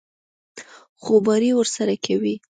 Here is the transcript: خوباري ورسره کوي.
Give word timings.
خوباري 1.01 1.51
ورسره 1.55 1.95
کوي. 2.05 2.35